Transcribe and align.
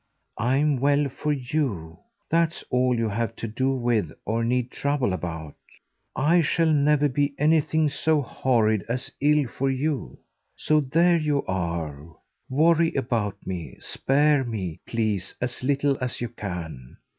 "I'm 0.39 0.79
well 0.79 1.09
for 1.09 1.31
YOU 1.31 1.99
that's 2.27 2.63
all 2.71 2.97
you 2.97 3.07
have 3.07 3.35
to 3.35 3.47
do 3.47 3.69
with 3.75 4.11
or 4.25 4.43
need 4.43 4.71
trouble 4.71 5.13
about: 5.13 5.53
I 6.15 6.41
shall 6.41 6.73
never 6.73 7.07
be 7.07 7.35
anything 7.37 7.87
so 7.87 8.23
horrid 8.23 8.83
as 8.89 9.11
ill 9.21 9.47
for 9.47 9.69
you. 9.69 10.17
So 10.55 10.79
there 10.81 11.17
you 11.17 11.45
are; 11.45 12.17
worry 12.49 12.95
about 12.95 13.45
me, 13.45 13.77
spare 13.79 14.43
me, 14.43 14.79
please, 14.87 15.35
as 15.39 15.61
little 15.61 15.95
as 16.01 16.19
you 16.19 16.29
can. 16.29 16.97